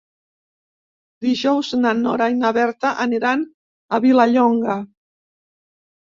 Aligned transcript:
Dijous 1.25 1.69
na 1.81 1.91
Nora 1.99 2.31
i 2.37 2.39
na 2.39 2.51
Berta 2.59 2.95
aniran 3.07 3.45
a 3.49 4.01
Vilallonga. 4.09 4.81